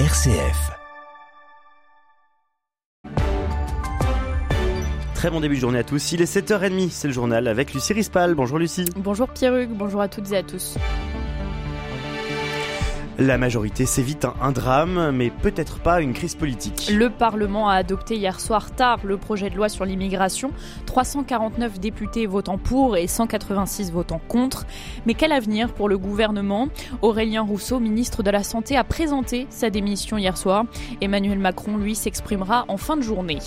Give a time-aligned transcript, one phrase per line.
[0.00, 0.72] RCF.
[5.14, 6.10] Très bon début de journée à tous.
[6.10, 8.34] Il est 7h30, c'est le journal avec Lucie Rispal.
[8.34, 8.86] Bonjour Lucie.
[8.96, 10.76] Bonjour Pierruc, bonjour à toutes et à tous.
[13.18, 16.90] La majorité s'évite un, drame, mais peut-être pas une crise politique.
[16.92, 20.50] Le Parlement a adopté hier soir tard le projet de loi sur l'immigration.
[20.86, 24.66] 349 députés votant pour et 186 votant contre.
[25.06, 26.68] Mais quel avenir pour le gouvernement?
[27.02, 30.64] Aurélien Rousseau, ministre de la Santé, a présenté sa démission hier soir.
[31.00, 33.38] Emmanuel Macron, lui, s'exprimera en fin de journée.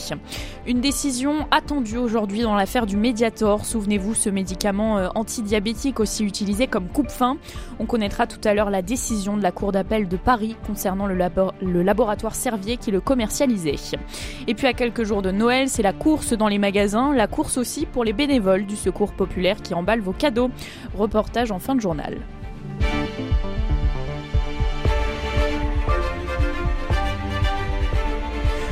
[0.66, 3.66] Une décision attendue aujourd'hui dans l'affaire du Mediator.
[3.66, 7.38] Souvenez-vous, ce médicament euh, antidiabétique aussi utilisé comme coupe-faim.
[7.80, 11.18] On connaîtra tout à l'heure la décision de la Cour d'appel de Paris concernant le,
[11.64, 13.98] le, laboratoire Servier qui le commercialisait.
[14.46, 17.58] Et puis à quelques jours de Noël, c'est la course dans les magasins, la course
[17.58, 20.52] aussi pour les bénévoles du secours populaire qui emballent vos cadeaux.
[20.96, 22.18] Reportage en fin de journal.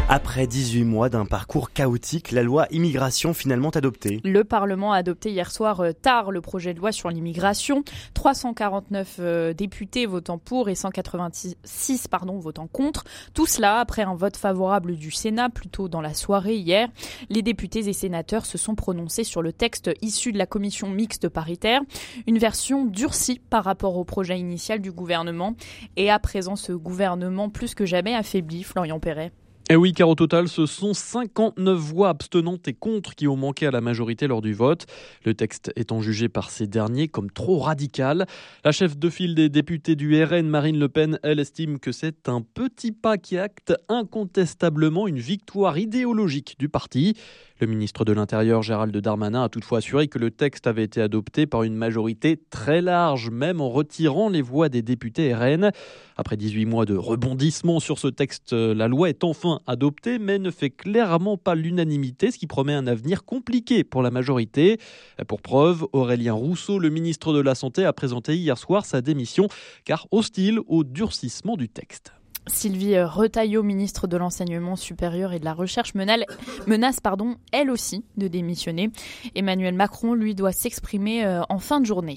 [0.07, 4.21] Après 18 mois d'un parcours chaotique, la loi immigration finalement adoptée.
[4.23, 7.83] Le Parlement a adopté hier soir euh, tard le projet de loi sur l'immigration.
[8.13, 13.03] 349 euh, députés votant pour et 186 pardon, votant contre.
[13.33, 16.87] Tout cela après un vote favorable du Sénat plus tôt dans la soirée hier.
[17.31, 21.29] Les députés et sénateurs se sont prononcés sur le texte issu de la commission mixte
[21.29, 21.81] paritaire.
[22.27, 25.55] Une version durcie par rapport au projet initial du gouvernement.
[25.95, 29.31] Et à présent, ce gouvernement plus que jamais affaibli, Florian Perret.
[29.67, 33.35] Et eh oui, car au total, ce sont 59 voix abstenantes et contre qui ont
[33.35, 34.85] manqué à la majorité lors du vote.
[35.23, 38.27] Le texte étant jugé par ces derniers comme trop radical.
[38.63, 42.29] La chef de file des députés du RN, Marine Le Pen, elle estime que c'est
[42.29, 47.15] un petit pas qui acte incontestablement une victoire idéologique du parti.
[47.59, 51.47] Le ministre de l'Intérieur, Gérald Darmanin, a toutefois assuré que le texte avait été adopté
[51.47, 55.71] par une majorité très large, même en retirant les voix des députés RN.
[56.17, 60.51] Après 18 mois de rebondissement sur ce texte, la loi est enfin adoptée, mais ne
[60.51, 64.79] fait clairement pas l'unanimité, ce qui promet un avenir compliqué pour la majorité.
[65.27, 69.47] Pour preuve, Aurélien Rousseau, le ministre de la Santé, a présenté hier soir sa démission,
[69.83, 72.13] car hostile au durcissement du texte.
[72.47, 78.27] Sylvie Retailleau, ministre de l'Enseignement supérieur et de la Recherche, menace pardon, elle aussi de
[78.27, 78.91] démissionner.
[79.35, 82.15] Emmanuel Macron, lui, doit s'exprimer euh, en fin de journée.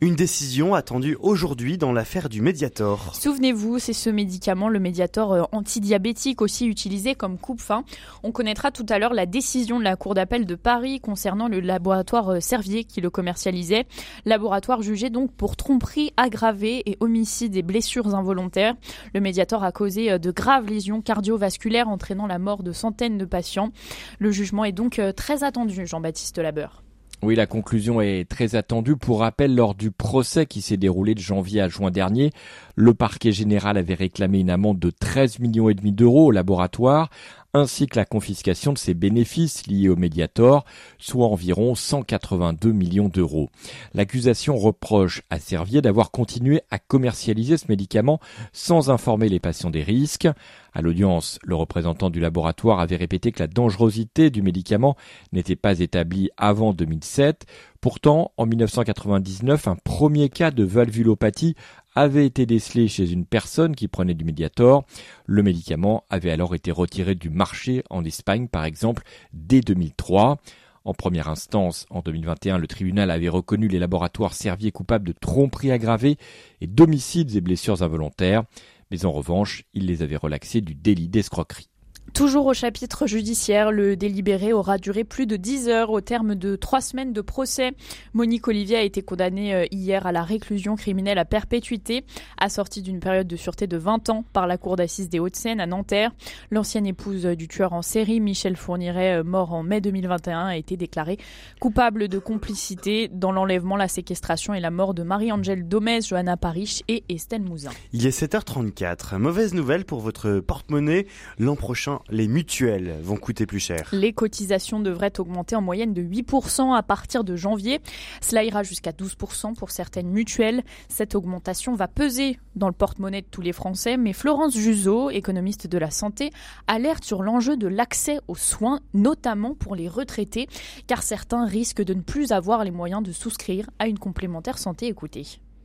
[0.00, 3.14] Une décision attendue aujourd'hui dans l'affaire du Mediator.
[3.14, 7.84] Souvenez-vous, c'est ce médicament, le Mediator euh, antidiabétique, aussi utilisé comme coupe-faim.
[8.22, 11.60] On connaîtra tout à l'heure la décision de la Cour d'appel de Paris concernant le
[11.60, 13.86] laboratoire euh, Servier qui le commercialisait.
[14.24, 18.74] Laboratoire jugé donc pour tromperie aggravée et homicide et blessures involontaires.
[19.14, 23.24] Le Mediator a causé euh, de graves lésions cardiovasculaires entraînant la mort de centaines de
[23.24, 23.70] patients.
[24.18, 26.82] Le jugement est donc euh, très attendu, Jean-Baptiste Labeur.
[27.22, 28.96] Oui, la conclusion est très attendue.
[28.96, 32.30] Pour rappel, lors du procès qui s'est déroulé de janvier à juin dernier,
[32.74, 37.08] le parquet général avait réclamé une amende de 13 millions et demi d'euros au laboratoire,
[37.56, 40.64] ainsi que la confiscation de ses bénéfices liés au Mediator,
[40.98, 43.48] soit environ 182 millions d'euros.
[43.94, 48.20] L'accusation reproche à Servier d'avoir continué à commercialiser ce médicament
[48.52, 50.28] sans informer les patients des risques.
[50.72, 54.96] À l'audience, le représentant du laboratoire avait répété que la dangerosité du médicament
[55.32, 57.46] n'était pas établie avant 2007.
[57.80, 61.54] Pourtant, en 1999, un premier cas de valvulopathie
[61.96, 64.84] avait été décelé chez une personne qui prenait du Mediator.
[65.24, 69.02] Le médicament avait alors été retiré du marché en Espagne, par exemple,
[69.32, 70.38] dès 2003.
[70.84, 75.72] En première instance, en 2021, le tribunal avait reconnu les laboratoires Servier coupables de tromperie
[75.72, 76.16] aggravée
[76.60, 78.44] et d'homicides et blessures involontaires,
[78.92, 81.68] mais en revanche, il les avait relaxés du délit d'escroquerie.
[82.16, 86.56] Toujours au chapitre judiciaire, le délibéré aura duré plus de 10 heures au terme de
[86.56, 87.72] trois semaines de procès.
[88.14, 92.06] Monique Olivier a été condamnée euh, hier à la réclusion criminelle à perpétuité,
[92.38, 95.66] assortie d'une période de sûreté de 20 ans par la cour d'assises des Hauts-de-Seine à
[95.66, 96.10] Nanterre.
[96.50, 100.78] L'ancienne épouse du tueur en série, Michel Fourniret, euh, mort en mai 2021, a été
[100.78, 101.18] déclarée
[101.60, 106.82] coupable de complicité dans l'enlèvement, la séquestration et la mort de Marie-Angèle Domez, Johanna Parich
[106.88, 107.72] et Estelle Mouzin.
[107.92, 109.18] Il est 7h34.
[109.18, 111.06] Mauvaise nouvelle pour votre porte-monnaie.
[111.38, 113.88] L'an prochain, les mutuelles vont coûter plus cher.
[113.92, 117.80] Les cotisations devraient augmenter en moyenne de 8% à partir de janvier.
[118.20, 120.62] Cela ira jusqu'à 12% pour certaines mutuelles.
[120.88, 125.66] Cette augmentation va peser dans le porte-monnaie de tous les Français, mais Florence Juseau, économiste
[125.66, 126.30] de la santé,
[126.66, 130.48] alerte sur l'enjeu de l'accès aux soins, notamment pour les retraités,
[130.86, 134.86] car certains risquent de ne plus avoir les moyens de souscrire à une complémentaire santé.
[134.86, 135.24] Écoutez.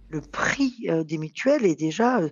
[0.09, 2.29] Le prix euh, des mutuelles est déjà euh,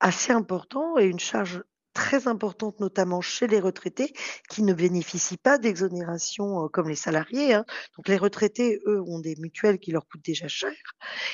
[0.00, 4.12] assez important et une charge très importante, notamment chez les retraités
[4.48, 7.54] qui ne bénéficient pas d'exonération euh, comme les salariés.
[7.54, 7.64] Hein.
[7.96, 10.72] Donc les retraités, eux, ont des mutuelles qui leur coûtent déjà cher.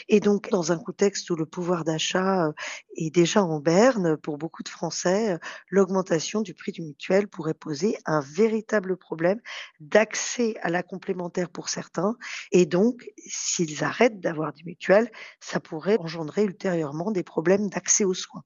[0.08, 2.52] Et donc, dans un contexte où le pouvoir d'achat euh,
[2.96, 5.38] est déjà en berne pour beaucoup de Français, euh,
[5.68, 9.40] l'augmentation du prix du mutuel pourrait poser un véritable problème
[9.80, 12.16] d'accès à la complémentaire pour certains.
[12.52, 15.10] Et donc, s'ils arrêtent d'avoir des mutuelles,
[15.40, 18.42] ça pourrait engendrer ultérieurement des problèmes d'accès aux soins.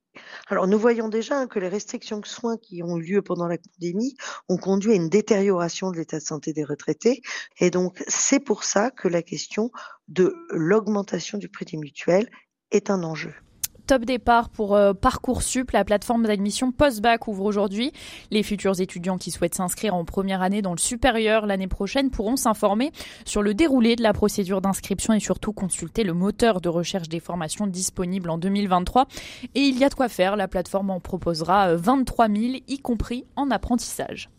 [0.48, 3.46] Alors, nous voyons déjà hein, que les restrictions de soins qui ont eu lieu pendant
[3.46, 4.14] la pandémie
[4.48, 7.22] ont conduit à une détérioration de l'état de santé des retraités.
[7.58, 9.70] Et donc, c'est pour ça que la question
[10.08, 12.28] de l'augmentation du prix des mutuelles
[12.70, 13.34] est un enjeu
[13.90, 15.72] top départ pour euh, Parcoursup.
[15.72, 17.92] La plateforme d'admission post-bac ouvre aujourd'hui.
[18.30, 22.36] Les futurs étudiants qui souhaitent s'inscrire en première année dans le supérieur l'année prochaine pourront
[22.36, 22.92] s'informer
[23.24, 27.18] sur le déroulé de la procédure d'inscription et surtout consulter le moteur de recherche des
[27.18, 29.08] formations disponibles en 2023.
[29.56, 30.36] Et il y a de quoi faire.
[30.36, 34.30] La plateforme en proposera 23 euh, 000, y compris en apprentissage.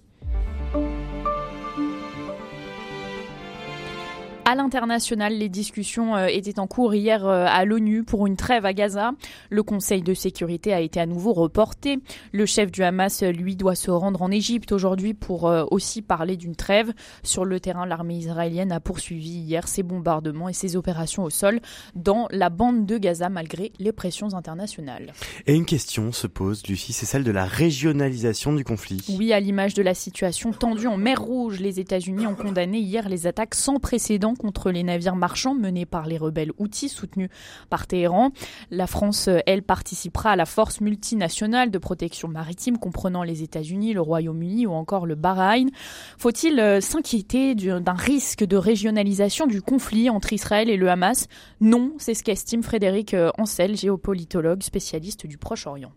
[4.51, 8.65] À l'international, les discussions euh, étaient en cours hier euh, à l'ONU pour une trêve
[8.65, 9.13] à Gaza.
[9.49, 11.99] Le Conseil de sécurité a été à nouveau reporté.
[12.33, 16.35] Le chef du Hamas, lui, doit se rendre en Égypte aujourd'hui pour euh, aussi parler
[16.35, 16.91] d'une trêve.
[17.23, 21.61] Sur le terrain, l'armée israélienne a poursuivi hier ses bombardements et ses opérations au sol
[21.95, 25.13] dans la bande de Gaza malgré les pressions internationales.
[25.47, 29.15] Et une question se pose, Lucie, c'est celle de la régionalisation du conflit.
[29.17, 33.07] Oui, à l'image de la situation tendue en mer Rouge, les États-Unis ont condamné hier
[33.07, 37.29] les attaques sans précédent contre les navires marchands menés par les rebelles outils soutenus
[37.69, 38.31] par Téhéran.
[38.71, 44.01] La France, elle, participera à la force multinationale de protection maritime comprenant les États-Unis, le
[44.01, 45.69] Royaume-Uni ou encore le Bahreïn.
[46.17, 51.27] Faut-il euh, s'inquiéter d'un risque de régionalisation du conflit entre Israël et le Hamas?
[51.59, 55.91] Non, c'est ce qu'estime Frédéric euh, Ancel, géopolitologue spécialiste du Proche-Orient.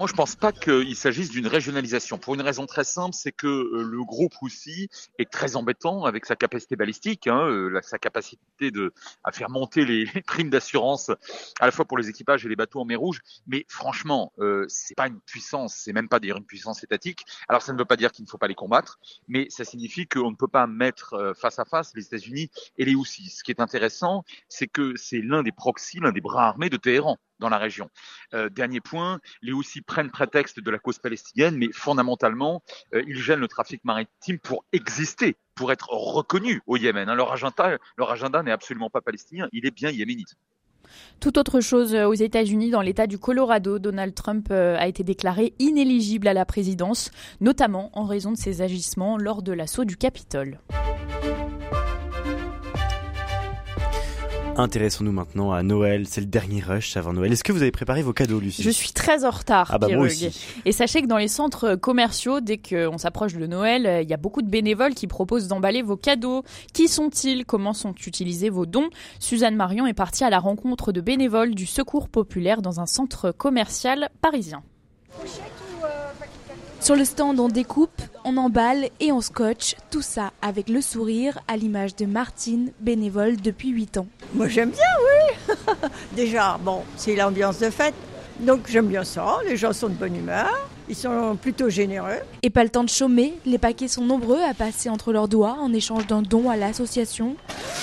[0.00, 2.16] Moi, je pense pas qu'il s'agisse d'une régionalisation.
[2.16, 4.88] Pour une raison très simple, c'est que euh, le groupe Houthi
[5.18, 8.94] est très embêtant avec sa capacité balistique, hein, euh, sa capacité de
[9.24, 11.10] à faire monter les, primes d'assurance
[11.60, 13.20] à la fois pour les équipages et les bateaux en mer Rouge.
[13.46, 17.26] Mais franchement, euh, c'est pas une puissance, c'est même pas dire une puissance étatique.
[17.46, 20.06] Alors, ça ne veut pas dire qu'il ne faut pas les combattre, mais ça signifie
[20.06, 23.28] qu'on ne peut pas mettre euh, face à face les États-Unis et les Houthis.
[23.28, 26.78] Ce qui est intéressant, c'est que c'est l'un des proxys, l'un des bras armés de
[26.78, 27.90] Téhéran dans la région.
[28.34, 32.62] Euh, dernier point, les Houthis prennent prétexte de la cause palestinienne, mais fondamentalement,
[32.94, 37.08] euh, ils gênent le trafic maritime pour exister, pour être reconnus au Yémen.
[37.08, 40.36] Hein, leur agenda, leur agenda n'est absolument pas palestinien, il est bien yéménite.
[41.20, 45.54] Tout autre chose euh, aux États-Unis, dans l'État du Colorado, Donald Trump a été déclaré
[45.58, 47.10] inéligible à la présidence,
[47.40, 50.60] notamment en raison de ses agissements lors de l'assaut du Capitole.
[54.56, 56.06] Intéressons-nous maintenant à Noël.
[56.06, 57.32] C'est le dernier rush avant Noël.
[57.32, 59.70] Est-ce que vous avez préparé vos cadeaux, Lucie Je suis très en retard.
[59.72, 60.30] Ah bah moi aussi.
[60.64, 64.14] Et sachez que dans les centres commerciaux, dès qu'on s'approche de Noël, euh, il y
[64.14, 66.42] a beaucoup de bénévoles qui proposent d'emballer vos cadeaux.
[66.72, 67.44] Qui sont-ils?
[67.44, 68.90] Comment sont utilisés vos dons?
[69.18, 73.32] Suzanne Marion est partie à la rencontre de bénévoles du Secours populaire dans un centre
[73.32, 74.62] commercial parisien.
[76.80, 81.38] Sur le stand, on découpe, on emballe et on scotche, tout ça avec le sourire
[81.46, 84.06] à l'image de Martine, bénévole depuis 8 ans.
[84.32, 85.54] Moi j'aime bien, oui.
[86.16, 87.94] Déjà, bon, c'est l'ambiance de fête,
[88.40, 90.70] donc j'aime bien ça, les gens sont de bonne humeur.
[90.90, 92.18] Ils sont plutôt généreux.
[92.42, 95.56] Et pas le temps de chômer, les paquets sont nombreux à passer entre leurs doigts
[95.60, 97.36] en échange d'un don à l'association.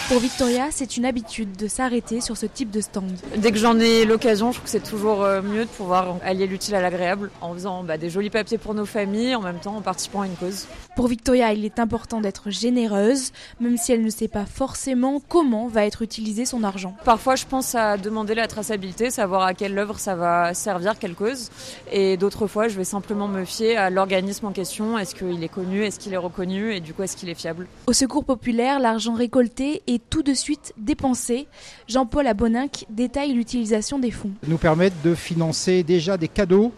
[0.09, 3.09] Pour Victoria, c'est une habitude de s'arrêter sur ce type de stand.
[3.37, 6.47] Dès que j'en ai l'occasion, je trouve que c'est toujours euh, mieux de pouvoir allier
[6.47, 9.77] l'utile à l'agréable en faisant bah, des jolis papiers pour nos familles, en même temps
[9.77, 10.67] en participant à une cause.
[10.97, 13.31] Pour Victoria, il est important d'être généreuse,
[13.61, 16.93] même si elle ne sait pas forcément comment va être utilisé son argent.
[17.05, 21.15] Parfois, je pense à demander la traçabilité, savoir à quelle œuvre ça va servir, quelle
[21.15, 21.51] cause.
[21.91, 24.97] Et d'autres fois, je vais simplement me fier à l'organisme en question.
[24.97, 26.73] Est-ce qu'il est connu, est-ce qu'il est reconnu?
[26.73, 27.67] Et du coup est-ce qu'il est fiable?
[27.87, 31.47] Au secours populaire, l'argent récolté est tout de suite dépensé.
[31.87, 34.31] Jean-Paul Aboninck détaille l'utilisation des fonds.
[34.47, 36.71] Nous permettent de financer déjà des cadeaux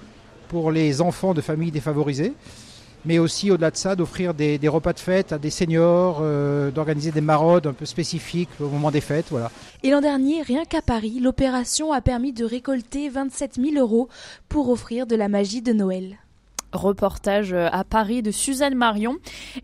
[0.48, 2.34] pour les enfants de familles défavorisées
[3.06, 7.12] mais aussi au-delà de ça d'offrir des, repas de fête à des seniors, euh, d'organiser
[7.12, 9.28] des maraudes un peu spécifiques au moment des fêtes.
[9.30, 9.52] Voilà.
[9.84, 14.10] Et l'an dernier, rien qu'à Paris, l'opération a permis de récolter 27 000 euros
[14.48, 16.18] pour offrir de la magie de Noël.
[16.74, 19.18] Reportage euh, à Paris de Suzanne Marion.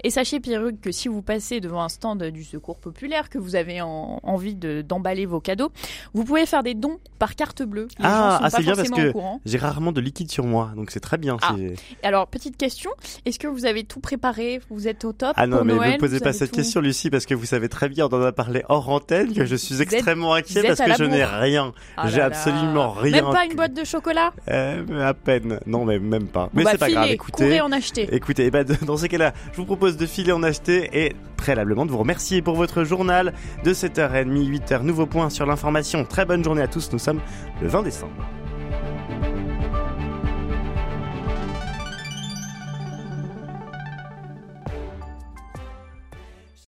[0.03, 3.55] Et sachez, Pierruc, que si vous passez devant un stand du Secours Populaire, que vous
[3.55, 5.71] avez envie d'emballer vos cadeaux,
[6.13, 7.87] vous pouvez faire des dons par carte bleue.
[8.01, 9.13] ah, ah c'est bien parce que
[9.45, 11.37] j'ai rarement de liquide sur moi, donc c'est très bien.
[11.41, 11.55] Ah.
[12.03, 12.91] Alors, petite question,
[13.25, 14.61] est-ce que vous avez tout préparé?
[14.69, 17.25] Vous êtes au top Ah non, mais ne me posez pas cette question, Lucie, parce
[17.25, 20.33] que vous savez très bien, on en a parlé hors antenne, que je suis extrêmement
[20.33, 21.73] inquiet parce que je n'ai rien.
[21.97, 23.23] Ah j'ai absolument rien.
[23.23, 24.33] Même pas une boîte de chocolat?
[24.49, 25.59] Euh, À peine.
[25.65, 26.49] Non, mais même pas.
[26.53, 27.11] Mais bah, c'est pas grave.
[27.11, 28.07] Écoutez, en acheter.
[28.11, 31.91] Écoutez, bah, dans ces cas-là, je vous propose de filer en acheter et préalablement de
[31.91, 33.33] vous remercier pour votre journal
[33.63, 34.81] de 7h30, 8h.
[34.81, 36.05] Nouveau point sur l'information.
[36.05, 36.91] Très bonne journée à tous.
[36.91, 37.21] Nous sommes
[37.61, 38.13] le 20 décembre.